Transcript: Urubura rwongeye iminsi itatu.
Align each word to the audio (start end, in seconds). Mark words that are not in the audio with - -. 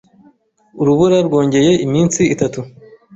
Urubura 0.81 1.17
rwongeye 1.27 1.71
iminsi 1.85 2.21
itatu. 2.33 2.59